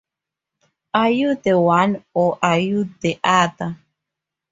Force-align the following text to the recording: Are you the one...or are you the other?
Are 0.95 1.11
you 1.11 1.35
the 1.35 1.59
one...or 1.59 2.39
are 2.41 2.57
you 2.57 2.85
the 3.01 3.19
other? 3.23 3.77